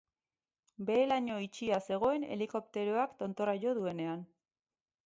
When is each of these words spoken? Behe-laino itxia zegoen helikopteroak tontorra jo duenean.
Behe-laino 0.87 1.35
itxia 1.47 1.79
zegoen 1.91 2.27
helikopteroak 2.37 3.17
tontorra 3.23 3.57
jo 3.69 3.77
duenean. 3.83 4.27